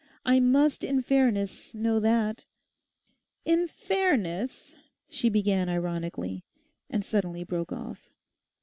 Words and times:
I 0.25 0.39
must 0.39 0.83
in 0.83 1.03
fairness 1.03 1.75
know 1.75 1.99
that.' 1.99 2.47
'In 3.45 3.67
fairness,' 3.67 4.75
she 5.07 5.29
began 5.29 5.69
ironically, 5.69 6.43
and 6.89 7.05
suddenly 7.05 7.43
broke 7.43 7.71
off. 7.71 8.09